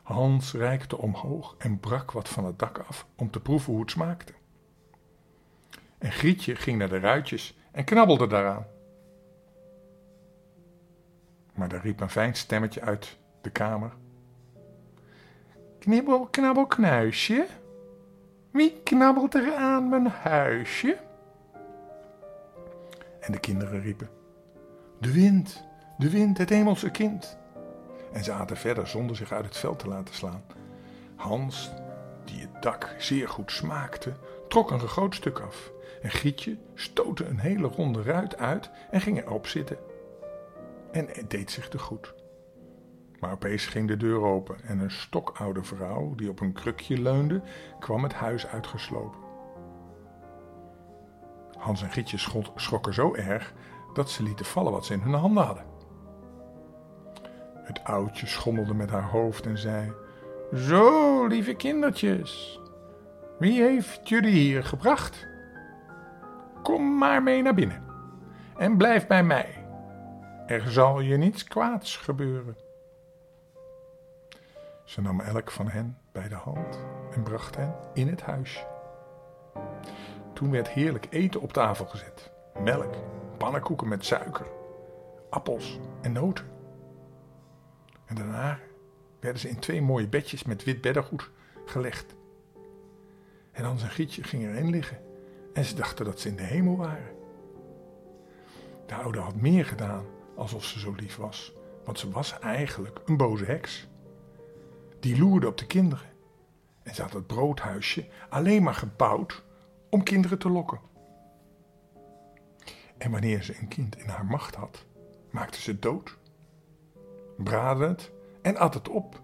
Hans 0.02 0.52
reikte 0.52 0.98
omhoog 0.98 1.54
en 1.58 1.80
brak 1.80 2.10
wat 2.10 2.28
van 2.28 2.44
het 2.44 2.58
dak 2.58 2.78
af 2.78 3.06
om 3.16 3.30
te 3.30 3.40
proeven 3.40 3.72
hoe 3.72 3.82
het 3.82 3.90
smaakte. 3.90 4.32
En 5.98 6.12
Grietje 6.12 6.56
ging 6.56 6.78
naar 6.78 6.88
de 6.88 6.98
ruitjes 6.98 7.58
en 7.72 7.84
knabbelde 7.84 8.26
daaraan. 8.26 8.66
Maar 11.60 11.68
daar 11.68 11.80
riep 11.80 12.00
een 12.00 12.10
fijn 12.10 12.34
stemmetje 12.34 12.80
uit 12.80 13.16
de 13.40 13.50
kamer. 13.50 13.92
Knibbel, 15.78 16.26
knabbel, 16.26 16.66
knuisje. 16.66 17.46
Wie 18.50 18.80
knabbelt 18.84 19.34
er 19.34 19.54
aan 19.54 19.88
mijn 19.88 20.06
huisje? 20.06 20.96
En 23.20 23.32
de 23.32 23.40
kinderen 23.40 23.80
riepen: 23.80 24.08
De 24.98 25.12
wind, 25.12 25.64
de 25.98 26.10
wind, 26.10 26.38
het 26.38 26.48
hemelse 26.48 26.90
kind. 26.90 27.38
En 28.12 28.24
ze 28.24 28.32
aten 28.32 28.56
verder 28.56 28.86
zonder 28.86 29.16
zich 29.16 29.32
uit 29.32 29.44
het 29.44 29.56
veld 29.56 29.78
te 29.78 29.88
laten 29.88 30.14
slaan. 30.14 30.42
Hans, 31.16 31.70
die 32.24 32.40
het 32.40 32.62
dak 32.62 32.94
zeer 32.98 33.28
goed 33.28 33.52
smaakte, 33.52 34.12
trok 34.48 34.70
een 34.70 34.80
groot 34.80 35.14
stuk 35.14 35.38
af. 35.38 35.70
En 36.02 36.10
Gietje 36.10 36.56
stootte 36.74 37.24
een 37.24 37.38
hele 37.38 37.66
ronde 37.66 38.02
ruit 38.02 38.36
uit 38.36 38.70
en 38.90 39.00
ging 39.00 39.18
erop 39.18 39.46
zitten. 39.46 39.89
En 40.92 41.06
het 41.12 41.30
deed 41.30 41.50
zich 41.50 41.68
te 41.68 41.78
goed. 41.78 42.14
Maar 43.20 43.32
opeens 43.32 43.66
ging 43.66 43.88
de 43.88 43.96
deur 43.96 44.22
open 44.22 44.56
en 44.64 44.78
een 44.78 44.90
stokoude 44.90 45.62
vrouw, 45.62 46.14
die 46.14 46.28
op 46.28 46.40
een 46.40 46.52
krukje 46.52 47.00
leunde, 47.00 47.42
kwam 47.78 48.02
het 48.02 48.12
huis 48.12 48.46
uitgeslopen. 48.46 49.18
Hans 51.58 51.82
en 51.82 51.90
Gietje 51.90 52.18
schrokken 52.54 52.94
zo 52.94 53.14
erg 53.14 53.54
dat 53.92 54.10
ze 54.10 54.22
lieten 54.22 54.46
vallen 54.46 54.72
wat 54.72 54.86
ze 54.86 54.92
in 54.92 55.00
hun 55.00 55.12
handen 55.12 55.44
hadden. 55.44 55.64
Het 57.54 57.84
oudje 57.84 58.26
schommelde 58.26 58.74
met 58.74 58.90
haar 58.90 59.10
hoofd 59.10 59.46
en 59.46 59.58
zei: 59.58 59.92
Zo, 60.54 61.26
lieve 61.26 61.54
kindertjes, 61.54 62.60
wie 63.38 63.62
heeft 63.62 64.08
jullie 64.08 64.32
hier 64.32 64.64
gebracht? 64.64 65.26
Kom 66.62 66.98
maar 66.98 67.22
mee 67.22 67.42
naar 67.42 67.54
binnen 67.54 67.84
en 68.56 68.76
blijf 68.76 69.06
bij 69.06 69.24
mij. 69.24 69.59
Er 70.50 70.70
zal 70.70 71.00
je 71.00 71.16
niets 71.16 71.44
kwaads 71.44 71.96
gebeuren. 71.96 72.56
Ze 74.84 75.00
nam 75.00 75.20
elk 75.20 75.50
van 75.50 75.68
hen 75.68 75.98
bij 76.12 76.28
de 76.28 76.34
hand 76.34 76.78
en 77.10 77.22
bracht 77.22 77.56
hen 77.56 77.74
in 77.94 78.08
het 78.08 78.22
huisje. 78.22 78.66
Toen 80.32 80.50
werd 80.50 80.68
heerlijk 80.68 81.06
eten 81.10 81.40
op 81.40 81.52
tafel 81.52 81.86
gezet: 81.86 82.30
melk, 82.62 82.94
pannenkoeken 83.36 83.88
met 83.88 84.04
suiker, 84.04 84.46
appels 85.28 85.78
en 86.00 86.12
noten. 86.12 86.44
En 88.06 88.14
daarna 88.14 88.58
werden 89.20 89.40
ze 89.40 89.48
in 89.48 89.58
twee 89.58 89.82
mooie 89.82 90.08
bedjes 90.08 90.44
met 90.44 90.64
wit 90.64 90.80
beddengoed 90.80 91.30
gelegd. 91.64 92.14
En 93.52 93.62
dan 93.62 93.78
zijn 93.78 93.90
Gietje 93.90 94.22
ging 94.22 94.42
erin 94.42 94.70
liggen 94.70 94.98
en 95.54 95.64
ze 95.64 95.74
dachten 95.74 96.04
dat 96.04 96.20
ze 96.20 96.28
in 96.28 96.36
de 96.36 96.42
hemel 96.42 96.76
waren. 96.76 97.16
De 98.86 98.94
oude 98.94 99.18
had 99.18 99.34
meer 99.34 99.64
gedaan 99.64 100.18
alsof 100.40 100.64
ze 100.64 100.78
zo 100.78 100.92
lief 100.92 101.16
was, 101.16 101.52
want 101.84 101.98
ze 101.98 102.10
was 102.10 102.38
eigenlijk 102.38 103.00
een 103.04 103.16
boze 103.16 103.44
heks. 103.44 103.88
Die 105.00 105.18
loerde 105.18 105.46
op 105.46 105.58
de 105.58 105.66
kinderen 105.66 106.08
en 106.82 106.94
ze 106.94 107.02
had 107.02 107.12
het 107.12 107.26
broodhuisje 107.26 108.06
alleen 108.28 108.62
maar 108.62 108.74
gebouwd 108.74 109.42
om 109.90 110.02
kinderen 110.02 110.38
te 110.38 110.50
lokken. 110.50 110.80
En 112.98 113.10
wanneer 113.10 113.42
ze 113.42 113.56
een 113.60 113.68
kind 113.68 113.96
in 113.96 114.08
haar 114.08 114.24
macht 114.24 114.54
had, 114.54 114.84
maakte 115.30 115.60
ze 115.60 115.70
het 115.70 115.82
dood, 115.82 116.18
braadde 117.36 117.86
het 117.86 118.10
en 118.42 118.56
at 118.56 118.74
het 118.74 118.88
op. 118.88 119.22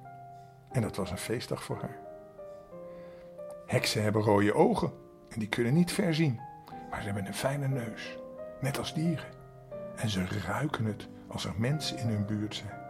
En 0.71 0.83
dat 0.83 0.97
was 0.97 1.11
een 1.11 1.19
feestdag 1.19 1.65
voor 1.65 1.81
haar. 1.81 1.99
Heksen 3.67 4.03
hebben 4.03 4.23
rode 4.23 4.55
ogen 4.55 4.93
en 5.29 5.39
die 5.39 5.49
kunnen 5.49 5.75
niet 5.75 5.93
ver 5.93 6.15
zien, 6.15 6.41
maar 6.91 7.01
ze 7.01 7.07
hebben 7.07 7.27
een 7.27 7.35
fijne 7.35 7.69
neus, 7.69 8.19
net 8.61 8.79
als 8.79 8.95
dieren. 8.95 9.36
En 9.97 10.09
ze 10.09 10.27
ruiken 10.47 10.85
het 10.85 11.09
als 11.27 11.45
er 11.45 11.55
mensen 11.57 11.99
in 11.99 12.09
hun 12.09 12.27
buurt 12.27 12.55
zijn. 12.55 12.85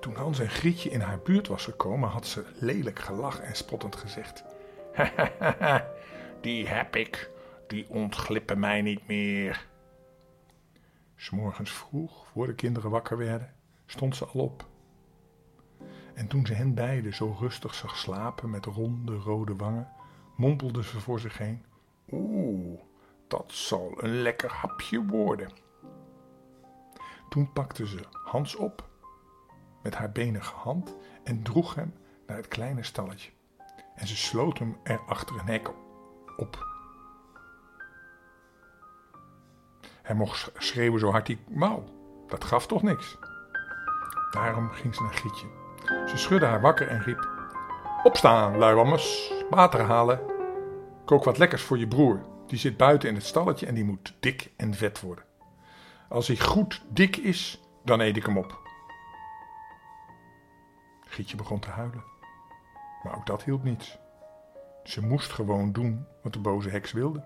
Toen 0.00 0.14
Hans 0.14 0.38
en 0.38 0.48
Grietje 0.48 0.90
in 0.90 1.00
haar 1.00 1.18
buurt 1.18 1.48
was 1.48 1.64
gekomen, 1.64 2.08
had 2.08 2.26
ze 2.26 2.44
lelijk 2.60 2.98
gelachen 2.98 3.44
en 3.44 3.56
spottend 3.56 3.96
gezegd: 3.96 4.44
die 6.40 6.68
heb 6.68 6.96
ik, 6.96 7.30
die 7.66 7.88
ontglippen 7.88 8.58
mij 8.58 8.82
niet 8.82 9.06
meer. 9.06 9.66
S'morgens 11.16 11.70
vroeg, 11.70 12.26
voor 12.32 12.46
de 12.46 12.54
kinderen 12.54 12.90
wakker 12.90 13.16
werden, 13.16 13.54
stond 13.86 14.16
ze 14.16 14.24
al 14.24 14.40
op. 14.40 14.66
En 16.14 16.26
toen 16.26 16.46
ze 16.46 16.54
hen 16.54 16.74
beiden 16.74 17.14
zo 17.14 17.36
rustig 17.40 17.74
zag 17.74 17.96
slapen 17.96 18.50
met 18.50 18.64
ronde 18.64 19.14
rode 19.14 19.56
wangen, 19.56 19.88
mompelde 20.36 20.82
ze 20.82 21.00
voor 21.00 21.20
zich 21.20 21.38
heen: 21.38 21.64
Oeh, 22.10 22.80
dat 23.28 23.52
zal 23.52 23.92
een 23.96 24.22
lekker 24.22 24.52
hapje 24.52 25.06
worden. 25.06 25.50
Toen 27.28 27.52
pakte 27.52 27.86
ze 27.86 28.00
Hans 28.24 28.56
op 28.56 28.84
met 29.82 29.94
haar 29.94 30.12
benige 30.12 30.54
hand 30.54 30.96
en 31.24 31.42
droeg 31.42 31.74
hem 31.74 31.94
naar 32.26 32.36
het 32.36 32.48
kleine 32.48 32.82
stalletje. 32.82 33.30
En 33.94 34.06
ze 34.06 34.16
sloot 34.16 34.58
hem 34.58 34.76
er 34.82 35.00
achter 35.06 35.38
een 35.38 35.46
hek 35.46 35.70
op. 36.36 36.66
Hij 40.02 40.14
mocht 40.14 40.50
schreeuwen 40.56 41.00
zo 41.00 41.10
hard 41.10 41.26
hij 41.26 41.38
wou. 41.48 41.82
Dat 42.26 42.44
gaf 42.44 42.66
toch 42.66 42.82
niks. 42.82 43.18
Daarom 44.30 44.70
ging 44.70 44.94
ze 44.94 45.02
naar 45.02 45.14
Gietje. 45.14 45.46
Ze 46.06 46.16
schudde 46.16 46.46
haar 46.46 46.60
wakker 46.60 46.88
en 46.88 47.02
riep: 47.02 47.28
Opstaan, 48.02 48.56
luiwammers, 48.56 49.32
water 49.50 49.80
halen. 49.80 50.20
Kook 51.04 51.24
wat 51.24 51.38
lekkers 51.38 51.62
voor 51.62 51.78
je 51.78 51.88
broer. 51.88 52.20
Die 52.46 52.58
zit 52.58 52.76
buiten 52.76 53.08
in 53.08 53.14
het 53.14 53.24
stalletje 53.24 53.66
en 53.66 53.74
die 53.74 53.84
moet 53.84 54.14
dik 54.20 54.50
en 54.56 54.74
vet 54.74 55.00
worden. 55.00 55.24
Als 56.08 56.26
hij 56.26 56.36
goed 56.36 56.82
dik 56.88 57.16
is, 57.16 57.60
dan 57.84 58.00
eet 58.00 58.16
ik 58.16 58.26
hem 58.26 58.38
op. 58.38 58.60
Gietje 61.04 61.36
begon 61.36 61.60
te 61.60 61.70
huilen. 61.70 62.04
Maar 63.02 63.16
ook 63.16 63.26
dat 63.26 63.44
hielp 63.44 63.64
niets. 63.64 63.98
Ze 64.84 65.06
moest 65.06 65.32
gewoon 65.32 65.72
doen 65.72 66.06
wat 66.22 66.32
de 66.32 66.38
boze 66.38 66.68
heks 66.68 66.92
wilde. 66.92 67.24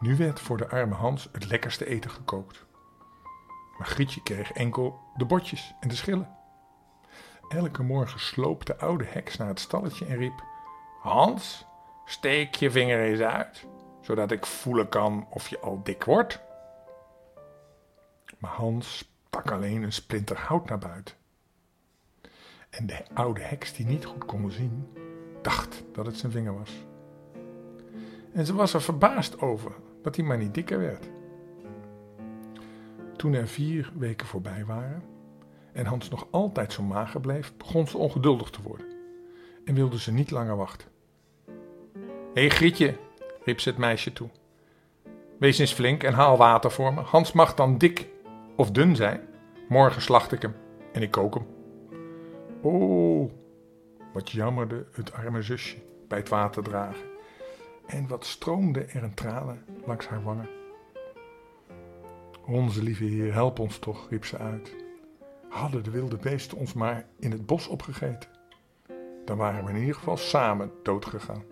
Nu 0.00 0.16
werd 0.16 0.40
voor 0.40 0.56
de 0.56 0.68
arme 0.68 0.94
Hans 0.94 1.28
het 1.32 1.46
lekkerste 1.46 1.86
eten 1.86 2.10
gekookt. 2.10 2.64
Maar 3.78 3.86
Grietje 3.86 4.22
kreeg 4.22 4.52
enkel 4.52 5.00
de 5.16 5.24
botjes 5.24 5.74
en 5.80 5.88
de 5.88 5.94
schillen. 5.94 6.36
Elke 7.48 7.82
morgen 7.82 8.20
sloop 8.20 8.66
de 8.66 8.78
oude 8.78 9.04
heks 9.04 9.36
naar 9.36 9.48
het 9.48 9.60
stalletje 9.60 10.06
en 10.06 10.16
riep: 10.16 10.44
Hans, 11.00 11.66
steek 12.10 12.54
je 12.54 12.70
vinger 12.70 13.00
eens 13.00 13.20
uit, 13.20 13.66
zodat 14.00 14.30
ik 14.30 14.46
voelen 14.46 14.88
kan 14.88 15.26
of 15.30 15.48
je 15.48 15.58
al 15.58 15.80
dik 15.82 16.04
wordt. 16.04 16.40
Maar 18.38 18.50
Hans 18.50 19.10
stak 19.26 19.50
alleen 19.50 19.82
een 19.82 19.92
splinter 19.92 20.38
hout 20.38 20.68
naar 20.68 20.78
buiten. 20.78 21.14
En 22.70 22.86
de 22.86 23.04
oude 23.14 23.40
heks, 23.40 23.72
die 23.72 23.86
niet 23.86 24.04
goed 24.04 24.24
kon 24.24 24.50
zien, 24.50 24.88
dacht 25.42 25.84
dat 25.92 26.06
het 26.06 26.16
zijn 26.16 26.32
vinger 26.32 26.58
was. 26.58 26.70
En 28.32 28.46
ze 28.46 28.54
was 28.54 28.74
er 28.74 28.82
verbaasd 28.82 29.40
over 29.40 29.72
dat 30.02 30.16
hij 30.16 30.24
maar 30.24 30.38
niet 30.38 30.54
dikker 30.54 30.78
werd. 30.78 31.08
Toen 33.16 33.32
er 33.32 33.48
vier 33.48 33.92
weken 33.96 34.26
voorbij 34.26 34.64
waren 34.64 35.02
en 35.72 35.86
Hans 35.86 36.08
nog 36.08 36.26
altijd 36.30 36.72
zo 36.72 36.82
mager 36.82 37.20
bleef, 37.20 37.56
begon 37.56 37.88
ze 37.88 37.98
ongeduldig 37.98 38.50
te 38.50 38.62
worden 38.62 38.86
en 39.64 39.74
wilde 39.74 39.98
ze 39.98 40.12
niet 40.12 40.30
langer 40.30 40.56
wachten. 40.56 40.89
Hé 42.34 42.40
hey 42.40 42.50
Grietje, 42.50 42.96
riep 43.44 43.60
ze 43.60 43.68
het 43.68 43.78
meisje 43.78 44.12
toe. 44.12 44.28
Wees 45.38 45.58
eens 45.58 45.72
flink 45.72 46.02
en 46.02 46.12
haal 46.12 46.36
water 46.36 46.70
voor 46.70 46.94
me. 46.94 47.00
Hans 47.00 47.32
mag 47.32 47.54
dan 47.54 47.78
dik 47.78 48.08
of 48.56 48.70
dun 48.70 48.96
zijn. 48.96 49.20
Morgen 49.68 50.02
slacht 50.02 50.32
ik 50.32 50.42
hem 50.42 50.54
en 50.92 51.02
ik 51.02 51.10
kook 51.10 51.34
hem. 51.34 51.46
Oh, 52.60 53.30
wat 54.12 54.30
jammerde 54.30 54.86
het 54.92 55.12
arme 55.12 55.42
zusje 55.42 55.76
bij 56.08 56.18
het 56.18 56.28
water 56.28 56.62
dragen. 56.62 57.04
En 57.86 58.08
wat 58.08 58.24
stroomde 58.26 58.84
er 58.84 59.02
een 59.02 59.14
tranen 59.14 59.64
langs 59.86 60.06
haar 60.06 60.22
wangen. 60.22 60.48
Onze 62.46 62.82
lieve 62.82 63.04
Heer, 63.04 63.32
help 63.32 63.58
ons 63.58 63.78
toch, 63.78 64.06
riep 64.10 64.24
ze 64.24 64.38
uit. 64.38 64.74
Hadden 65.48 65.82
de 65.84 65.90
wilde 65.90 66.16
beesten 66.16 66.58
ons 66.58 66.72
maar 66.72 67.06
in 67.18 67.30
het 67.30 67.46
bos 67.46 67.66
opgegeten, 67.66 68.30
dan 69.24 69.36
waren 69.36 69.64
we 69.64 69.70
in 69.70 69.76
ieder 69.76 69.94
geval 69.94 70.16
samen 70.16 70.70
doodgegaan. 70.82 71.49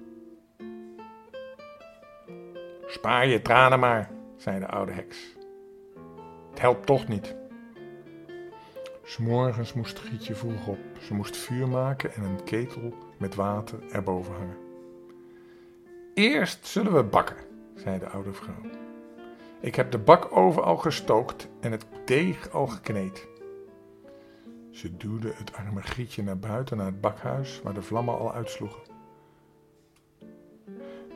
Spaar 2.88 3.26
je 3.26 3.42
tranen 3.42 3.80
maar, 3.80 4.10
zei 4.36 4.58
de 4.58 4.66
oude 4.66 4.92
heks. 4.92 5.36
Het 6.50 6.60
helpt 6.60 6.86
toch 6.86 7.08
niet. 7.08 7.36
S'morgens 9.04 9.72
moest 9.72 9.98
Gietje 9.98 10.34
vroeg 10.34 10.66
op. 10.66 10.78
Ze 11.00 11.14
moest 11.14 11.36
vuur 11.36 11.68
maken 11.68 12.14
en 12.14 12.22
een 12.22 12.44
ketel 12.44 12.94
met 13.18 13.34
water 13.34 13.78
erboven 13.90 14.34
hangen. 14.34 14.56
Eerst 16.14 16.66
zullen 16.66 16.94
we 16.94 17.02
bakken, 17.02 17.36
zei 17.74 17.98
de 17.98 18.08
oude 18.08 18.32
vrouw. 18.32 18.70
Ik 19.60 19.74
heb 19.74 19.90
de 19.90 19.98
bakoven 19.98 20.64
al 20.64 20.76
gestookt 20.76 21.48
en 21.60 21.72
het 21.72 21.86
deeg 22.04 22.50
al 22.50 22.66
gekneed. 22.66 23.28
Ze 24.70 24.96
duwde 24.96 25.32
het 25.34 25.56
arme 25.56 25.82
Grietje 25.82 26.22
naar 26.22 26.38
buiten 26.38 26.76
naar 26.76 26.86
het 26.86 27.00
bakhuis 27.00 27.60
waar 27.62 27.74
de 27.74 27.82
vlammen 27.82 28.18
al 28.18 28.34
uitsloegen. 28.34 28.82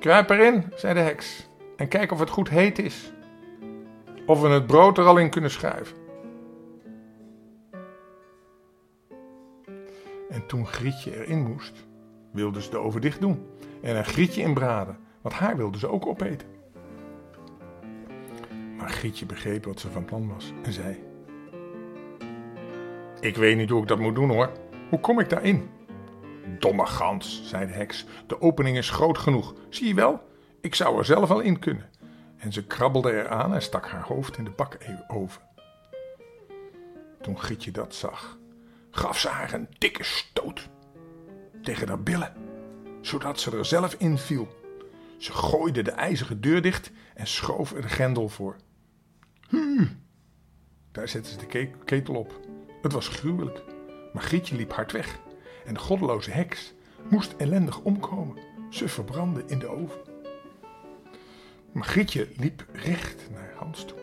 Kruip 0.01 0.31
erin, 0.31 0.73
zei 0.75 0.95
de 0.95 1.01
heks, 1.01 1.49
en 1.83 1.89
kijk 1.89 2.13
of 2.13 2.19
het 2.19 2.31
goed 2.31 2.49
heet 2.49 2.79
is. 2.79 3.13
Of 4.27 4.41
we 4.41 4.49
het 4.49 4.67
brood 4.67 4.99
er 4.99 5.05
al 5.05 5.19
in 5.19 5.31
kunnen 5.31 5.51
schuiven. 5.51 5.97
En 10.31 10.47
toen 10.47 10.67
Grietje 10.67 11.17
erin 11.17 11.43
moest, 11.43 11.87
wilde 12.33 12.63
ze 12.63 12.71
de 12.71 12.79
oven 12.79 13.01
dicht 13.01 13.21
doen 13.21 13.47
en 13.81 13.97
een 13.97 14.05
Grietje 14.05 14.43
inbraden, 14.43 14.99
want 15.21 15.35
haar 15.35 15.57
wilde 15.57 15.79
ze 15.79 15.89
ook 15.89 16.07
opeten. 16.07 16.49
Maar 18.77 18.91
Grietje 18.91 19.27
begreep 19.27 19.65
wat 19.65 19.81
ze 19.81 19.91
van 19.91 20.05
plan 20.05 20.29
was 20.29 20.53
en 20.63 20.73
zei: 20.73 20.99
Ik 23.21 23.37
weet 23.37 23.57
niet 23.57 23.71
hoe 23.71 23.83
ik 23.83 23.89
dat 23.89 23.99
moet 23.99 24.15
doen 24.15 24.31
hoor. 24.31 24.51
Hoe 24.89 25.01
kom 25.01 25.21
ik 25.21 25.29
daarin? 25.29 25.71
Domme 26.59 26.87
gans, 26.87 27.43
zei 27.45 27.67
de 27.67 27.73
heks. 27.73 28.07
De 28.27 28.41
opening 28.41 28.77
is 28.77 28.91
groot 28.91 29.19
genoeg. 29.19 29.55
Zie 29.69 29.89
je 29.89 29.95
wel? 29.95 30.31
Ik 30.63 30.75
zou 30.75 30.99
er 30.99 31.05
zelf 31.05 31.31
al 31.31 31.41
in 31.41 31.59
kunnen. 31.59 31.91
En 32.37 32.53
ze 32.53 32.67
krabbelde 32.67 33.13
eraan 33.13 33.55
en 33.55 33.63
stak 33.63 33.89
haar 33.89 34.03
hoofd 34.03 34.37
in 34.37 34.45
de 34.45 34.51
bakoven. 34.51 35.43
Toen 37.21 37.39
Grietje 37.39 37.71
dat 37.71 37.95
zag, 37.95 38.39
gaf 38.91 39.19
ze 39.19 39.29
haar 39.29 39.53
een 39.53 39.69
dikke 39.79 40.05
stoot 40.05 40.69
tegen 41.63 41.89
haar 41.89 42.03
billen, 42.03 42.33
zodat 43.01 43.41
ze 43.41 43.57
er 43.57 43.65
zelf 43.65 43.95
in 43.95 44.19
viel. 44.19 44.49
Ze 45.19 45.33
gooide 45.33 45.83
de 45.83 45.91
ijzeren 45.91 46.41
deur 46.41 46.63
dicht 46.63 46.91
en 47.15 47.27
schoof 47.27 47.73
er 47.73 47.83
de 47.83 47.89
grendel 47.89 48.29
voor. 48.29 48.57
Hu! 49.49 49.89
Daar 50.93 51.09
zette 51.09 51.31
ze 51.31 51.37
de 51.37 51.71
ketel 51.85 52.15
op. 52.15 52.41
Het 52.83 52.93
was 52.93 53.09
gruwelijk, 53.09 53.63
maar 54.13 54.23
Grietje 54.23 54.57
liep 54.57 54.73
hard 54.73 54.93
weg 54.93 55.19
en 55.67 55.75
de 55.75 55.81
goddeloze 55.81 56.31
heks 56.31 56.73
moest 57.11 57.35
ellendig 57.37 57.81
omkomen. 57.81 58.39
Ze 58.71 58.89
verbrandde 58.89 59.45
in 59.47 59.59
de 59.59 59.67
oven. 59.67 60.12
Maar 61.73 61.85
Grietje 61.85 62.29
liep 62.37 62.65
recht 62.73 63.29
naar 63.33 63.53
Hans 63.57 63.85
toe. 63.85 63.99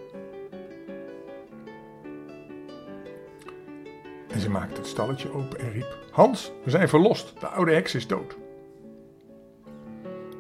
En 4.28 4.40
ze 4.40 4.50
maakte 4.50 4.76
het 4.76 4.88
stalletje 4.88 5.32
open 5.32 5.60
en 5.60 5.72
riep: 5.72 5.98
Hans, 6.12 6.52
we 6.64 6.70
zijn 6.70 6.90
verlost, 6.90 7.40
de 7.40 7.48
oude 7.48 7.74
heks 7.74 7.96
is 7.96 8.08
dood. 8.08 8.38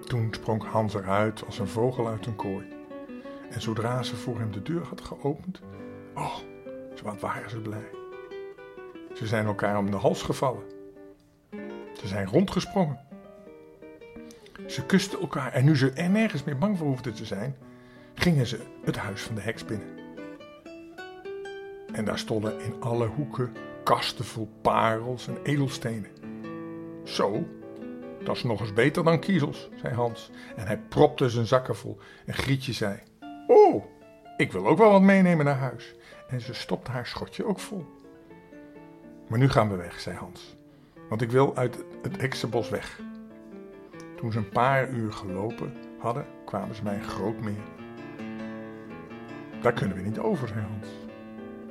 Toen 0.06 0.28
sprong 0.32 0.64
Hans 0.64 0.94
eruit 0.94 1.46
als 1.46 1.60
een 1.60 1.68
vogel 1.68 2.08
uit 2.08 2.26
een 2.26 2.36
kooi. 2.36 2.66
En 3.50 3.62
zodra 3.62 4.04
ze 4.04 4.16
voor 4.16 4.40
hem 4.40 4.52
de 4.52 4.62
deur 4.62 4.84
had 4.84 5.02
geopend, 5.02 5.62
oh, 6.16 6.36
wat 7.04 7.20
waren 7.20 7.50
ze 7.50 7.60
blij. 7.60 7.90
Ze 9.14 9.28
zijn 9.28 9.46
elkaar 9.46 9.78
om 9.78 9.92
de 9.92 9.98
hals 9.98 10.22
gevallen. 10.22 10.64
Ze 11.94 12.08
zijn 12.08 12.28
rondgesprongen. 12.28 13.09
Ze 14.70 14.86
kusten 14.86 15.20
elkaar 15.20 15.52
en 15.52 15.66
nu 15.66 15.78
ze 15.78 15.92
er 15.92 16.10
nergens 16.10 16.44
meer 16.44 16.58
bang 16.58 16.78
voor 16.78 16.88
hoefden 16.88 17.14
te 17.14 17.26
zijn, 17.26 17.56
gingen 18.14 18.48
ze 18.48 18.60
het 18.84 18.98
huis 18.98 19.22
van 19.22 19.36
de 19.36 19.42
heks 19.42 19.66
binnen. 19.66 19.88
En 21.92 22.06
daar 22.06 22.20
stonden 22.20 22.62
in 22.62 22.74
alle 22.82 23.08
hoeken 23.08 23.52
kasten 23.84 24.26
vol 24.26 24.50
parels 24.62 25.28
en 25.28 25.38
edelstenen. 25.44 26.10
Zo, 27.04 27.48
dat 28.24 28.36
is 28.36 28.44
nog 28.44 28.60
eens 28.60 28.74
beter 28.74 29.04
dan 29.04 29.20
kiezels, 29.20 29.70
zei 29.76 29.94
Hans. 29.94 30.32
En 30.56 30.68
hij 30.68 30.78
propte 30.78 31.30
zijn 31.30 31.46
zakken 31.46 31.76
vol. 31.76 31.98
En 32.26 32.34
Grietje 32.34 32.74
zei: 32.74 33.00
Oh, 33.48 33.84
ik 34.38 34.52
wil 34.52 34.68
ook 34.68 34.78
wel 34.78 34.92
wat 34.92 35.02
meenemen 35.02 35.46
naar 35.46 35.58
huis. 35.58 35.96
En 36.28 36.42
ze 36.42 36.54
stopte 36.54 36.92
haar 36.92 37.08
schotje 37.08 37.46
ook 37.46 37.60
vol. 37.60 37.86
Maar 39.28 39.40
nu 39.40 39.50
gaan 39.50 39.70
we 39.70 39.76
weg, 39.76 40.00
zei 40.00 40.16
Hans. 40.16 40.58
Want 41.10 41.22
ik 41.22 41.32
wil 41.32 41.56
uit 41.56 41.84
het 42.02 42.22
heksenbos 42.22 42.70
weg. 42.70 43.00
Toen 44.20 44.32
ze 44.32 44.38
een 44.38 44.50
paar 44.50 44.90
uur 44.90 45.12
gelopen 45.12 45.74
hadden, 45.98 46.26
kwamen 46.46 46.76
ze 46.76 46.84
bij 46.84 46.96
een 46.96 47.04
groot 47.04 47.40
meer. 47.40 47.64
Daar 49.62 49.74
kunnen 49.74 49.98
we 49.98 50.04
niet 50.04 50.20
over, 50.20 50.48
zei 50.48 50.60
Hans. 50.60 50.88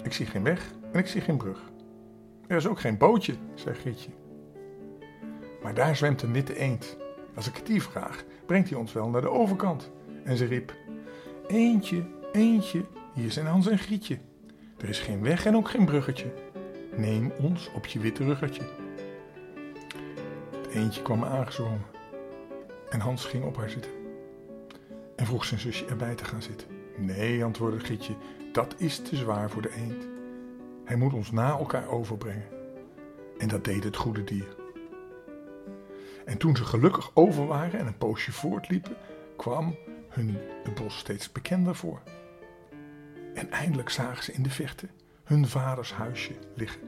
Ik 0.03 0.13
zie 0.13 0.27
geen 0.27 0.43
weg 0.43 0.73
en 0.93 0.99
ik 0.99 1.07
zie 1.07 1.21
geen 1.21 1.37
brug. 1.37 1.63
Er 2.47 2.57
is 2.57 2.67
ook 2.67 2.81
geen 2.81 2.97
bootje, 2.97 3.35
zei 3.55 3.75
Grietje. 3.75 4.11
Maar 5.63 5.75
daar 5.75 5.97
zwemt 5.97 6.23
een 6.23 6.33
witte 6.33 6.59
eend. 6.59 6.97
Als 7.35 7.49
ik 7.49 7.57
het 7.57 7.67
die 7.67 7.83
vraag, 7.83 8.25
brengt 8.47 8.69
hij 8.69 8.79
ons 8.79 8.93
wel 8.93 9.09
naar 9.09 9.21
de 9.21 9.31
overkant. 9.31 9.91
En 10.25 10.37
ze 10.37 10.45
riep: 10.45 10.75
Eentje, 11.47 12.05
eentje, 12.33 12.85
hier 13.15 13.31
zijn 13.31 13.47
Hans 13.47 13.67
en 13.67 13.79
Grietje. 13.79 14.19
Er 14.79 14.89
is 14.89 15.01
geen 15.01 15.23
weg 15.23 15.47
en 15.47 15.57
ook 15.57 15.69
geen 15.69 15.85
bruggetje. 15.85 16.33
Neem 16.97 17.33
ons 17.41 17.71
op 17.75 17.87
je 17.87 17.99
witte 17.99 18.25
ruggetje. 18.25 18.63
Het 20.51 20.67
eentje 20.67 21.03
kwam 21.03 21.25
aangezwommen. 21.25 21.98
Hans 23.01 23.25
ging 23.25 23.45
op 23.45 23.57
haar 23.57 23.71
zitten. 23.71 23.91
En 25.17 25.27
vroeg 25.27 25.45
zijn 25.45 25.61
zusje 25.61 25.87
erbij 25.87 26.15
te 26.15 26.25
gaan 26.25 26.43
zitten. 26.43 26.69
Nee, 26.97 27.45
antwoordde 27.45 27.81
Grietje, 27.81 28.15
dat 28.53 28.75
is 28.79 28.99
te 28.99 29.17
zwaar 29.17 29.51
voor 29.51 29.63
de 29.63 29.75
eend. 29.77 30.07
Hij 30.85 30.97
moet 30.97 31.13
ons 31.13 31.31
na 31.31 31.51
elkaar 31.51 31.89
overbrengen. 31.89 32.49
En 33.39 33.49
dat 33.49 33.65
deed 33.65 33.85
het 33.85 33.97
goede 33.97 34.25
dier. 34.25 34.57
En 36.25 36.39
toen 36.39 36.57
ze 36.57 36.65
gelukkig 36.65 37.11
over 37.15 37.47
waren 37.47 37.81
en 37.81 37.87
een 37.87 37.99
poosje 37.99 38.33
voortliepen, 38.33 38.97
kwam 39.37 39.77
hun 40.09 40.37
het 40.65 40.75
bos 40.75 40.99
steeds 40.99 41.33
bekender 41.33 41.75
voor. 41.75 42.03
En 43.35 43.51
eindelijk 43.51 43.91
zagen 43.91 44.25
ze 44.25 44.33
in 44.33 44.43
de 44.43 44.51
verte 44.51 44.89
hun 45.25 45.47
vaders 45.47 45.93
huisje 45.93 46.35
liggen. 46.55 46.88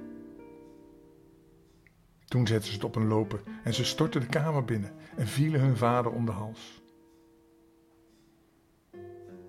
Toen 2.30 2.46
zetten 2.46 2.68
ze 2.68 2.74
het 2.74 2.84
op 2.84 2.96
een 2.96 3.06
lopen 3.06 3.40
en 3.64 3.74
ze 3.74 3.84
stortten 3.84 4.20
de 4.20 4.26
kamer 4.26 4.64
binnen 4.64 4.92
en 5.16 5.26
vielen 5.26 5.60
hun 5.60 5.76
vader 5.76 6.12
om 6.12 6.26
de 6.26 6.32
hals. 6.32 6.82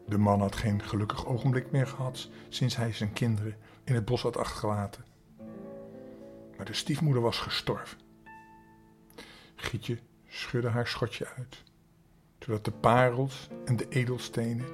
De 0.07 0.17
man 0.17 0.39
had 0.39 0.55
geen 0.55 0.83
gelukkig 0.83 1.25
ogenblik 1.25 1.71
meer 1.71 1.87
gehad 1.87 2.29
sinds 2.49 2.75
hij 2.75 2.93
zijn 2.93 3.13
kinderen 3.13 3.55
in 3.83 3.95
het 3.95 4.05
bos 4.05 4.21
had 4.21 4.37
achtergelaten. 4.37 5.05
Maar 6.57 6.65
de 6.65 6.73
stiefmoeder 6.73 7.21
was 7.21 7.39
gestorven. 7.39 7.97
Gietje 9.55 9.99
schudde 10.27 10.69
haar 10.69 10.87
schotje 10.87 11.27
uit, 11.37 11.63
zodat 12.39 12.65
de 12.65 12.71
parels 12.71 13.49
en 13.65 13.75
de 13.75 13.87
edelstenen 13.89 14.67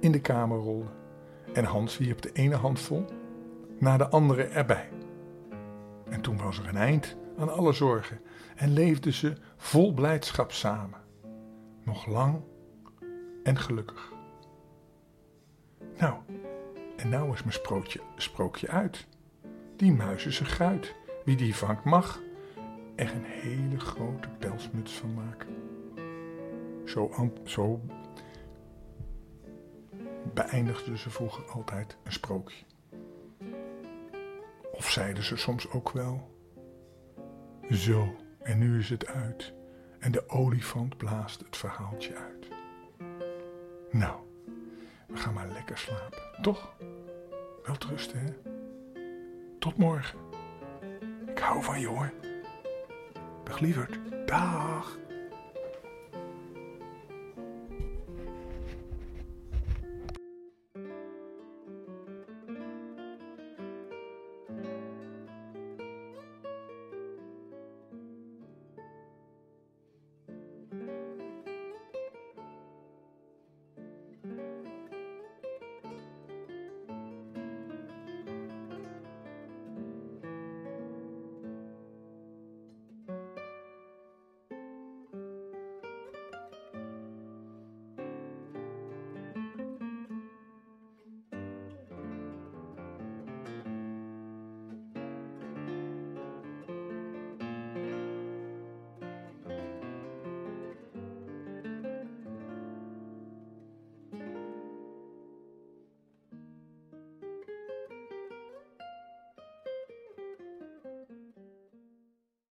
in 0.00 0.12
de 0.12 0.20
kamer 0.20 0.58
rolden. 0.58 0.92
En 1.52 1.64
Hans 1.64 1.98
wierp 1.98 2.22
de 2.22 2.32
ene 2.32 2.56
handvol 2.56 3.04
na 3.78 3.96
de 3.96 4.08
andere 4.08 4.44
erbij. 4.44 4.88
En 6.08 6.20
toen 6.20 6.36
was 6.36 6.58
er 6.58 6.68
een 6.68 6.76
eind 6.76 7.16
aan 7.38 7.52
alle 7.52 7.72
zorgen 7.72 8.20
en 8.56 8.72
leefden 8.72 9.12
ze 9.12 9.32
vol 9.56 9.94
blijdschap 9.94 10.52
samen, 10.52 11.00
nog 11.84 12.06
lang 12.06 12.42
en 13.42 13.58
gelukkig. 13.58 14.12
Nou, 15.98 16.14
en 16.96 17.08
nou 17.08 17.32
is 17.32 17.40
mijn 17.40 17.52
sprookje, 17.52 18.00
sprookje 18.16 18.68
uit. 18.68 19.06
Die 19.76 19.92
muis 19.92 20.26
is 20.26 20.40
gruit. 20.40 20.94
Wie 21.24 21.36
die 21.36 21.56
vangt 21.56 21.84
mag 21.84 22.20
er 22.96 23.14
een 23.14 23.24
hele 23.24 23.80
grote 23.80 24.28
pelsmuts 24.38 24.92
van 24.92 25.14
maken. 25.14 25.48
Zo, 26.84 27.30
zo 27.44 27.80
beëindigden 30.34 30.98
ze 30.98 31.10
vroeger 31.10 31.44
altijd 31.50 31.96
een 32.02 32.12
sprookje. 32.12 32.64
Of 34.72 34.90
zeiden 34.90 35.24
ze 35.24 35.36
soms 35.36 35.70
ook 35.70 35.90
wel: 35.90 36.35
Zo, 37.70 38.16
en 38.42 38.58
nu 38.58 38.78
is 38.78 38.90
het 38.90 39.06
uit. 39.06 39.52
En 39.98 40.12
de 40.12 40.28
olifant 40.28 40.96
blaast 40.96 41.40
het 41.40 41.56
verhaaltje 41.56 42.14
uit. 42.14 42.48
Nou, 43.90 44.16
we 45.06 45.16
gaan 45.16 45.34
maar 45.34 45.48
lekker 45.48 45.78
slapen, 45.78 46.22
toch? 46.42 46.74
Wel 47.64 47.76
rusten, 47.88 48.18
hè? 48.18 48.32
Tot 49.58 49.76
morgen. 49.76 50.18
Ik 51.26 51.38
hou 51.38 51.62
van 51.62 51.80
je 51.80 51.86
hoor. 51.86 52.12
Dag 53.44 53.58
lieverd. 53.58 53.98
Dag. 54.26 54.98